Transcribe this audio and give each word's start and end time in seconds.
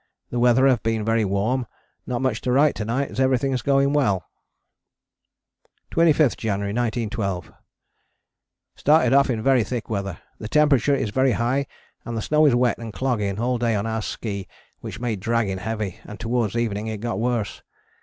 The 0.31 0.39
weather 0.39 0.65
have 0.65 0.81
been 0.81 1.05
very 1.05 1.23
warm, 1.23 1.67
not 2.07 2.23
much 2.23 2.41
to 2.41 2.51
write 2.51 2.73
to 2.77 2.85
night 2.85 3.11
as 3.11 3.19
everything 3.19 3.51
is 3.51 3.61
going 3.61 3.93
well. 3.93 4.25
25th 5.91 6.37
January 6.37 6.73
1912. 6.73 7.51
Started 8.75 9.13
off 9.13 9.29
in 9.29 9.43
very 9.43 9.63
thick 9.63 9.91
weather, 9.91 10.17
the 10.39 10.47
temperature 10.47 10.95
is 10.95 11.11
very 11.11 11.33
high 11.33 11.67
and 12.03 12.17
the 12.17 12.21
snow 12.23 12.47
is 12.47 12.55
wet 12.55 12.79
and 12.79 12.91
clogging 12.91 13.37
all 13.39 13.59
day 13.59 13.75
on 13.75 13.85
our 13.85 14.01
ski, 14.01 14.47
which 14.79 14.99
made 14.99 15.19
dragging 15.19 15.59
heavy, 15.59 15.99
and 16.03 16.19
towards 16.19 16.55
evening 16.55 16.87
it 16.87 16.99
got 16.99 17.19
worse. 17.19 17.61